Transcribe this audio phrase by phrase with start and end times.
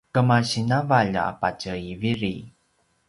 [0.15, 2.33] kemasi navalj a patje i viri